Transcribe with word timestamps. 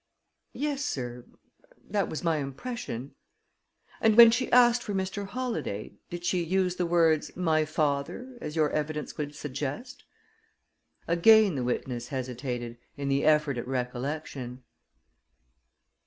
"Yes, 0.55 0.83
sir; 0.83 1.27
that 1.87 2.09
was 2.09 2.23
my 2.23 2.37
impression." 2.37 3.13
"And 4.01 4.17
when 4.17 4.31
she 4.31 4.51
asked 4.51 4.81
for 4.81 4.95
Mr. 4.95 5.27
Holladay, 5.27 5.91
did 6.09 6.25
she 6.25 6.43
use 6.43 6.77
the 6.77 6.87
words 6.87 7.35
'my 7.37 7.65
father,' 7.65 8.35
as 8.41 8.55
your 8.55 8.71
evidence 8.71 9.15
would 9.19 9.35
suggest?" 9.35 10.03
Again 11.07 11.53
the 11.53 11.63
witness 11.63 12.07
hesitated 12.07 12.79
in 12.97 13.09
the 13.09 13.23
effort 13.25 13.59
at 13.59 13.67
recollection. 13.67 14.63